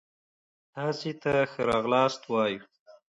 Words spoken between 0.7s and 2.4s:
تاسي ته ښه را غلاست